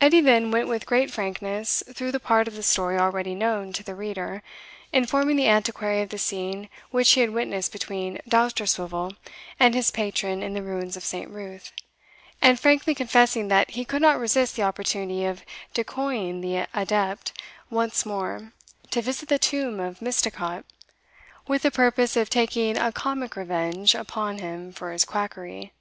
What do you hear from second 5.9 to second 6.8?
of the scene